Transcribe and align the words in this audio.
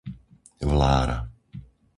Vlára 0.69 1.17